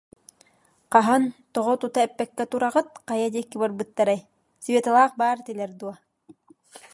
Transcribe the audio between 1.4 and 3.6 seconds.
тоҕо тута эппэккэ тураҕыт, хайа диэки